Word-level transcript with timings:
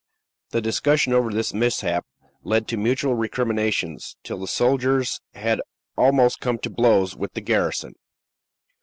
The 0.49 0.61
discussion 0.61 1.13
over 1.13 1.29
this 1.31 1.53
mishap 1.53 2.07
led 2.43 2.67
to 2.69 2.75
mutual 2.75 3.13
recriminations, 3.13 4.17
till 4.23 4.39
the 4.39 4.47
sailors 4.47 5.21
had 5.35 5.61
almost 5.95 6.39
come 6.39 6.57
to 6.63 6.71
blows 6.71 7.15
with 7.15 7.33
the 7.35 7.41
garrison. 7.41 7.93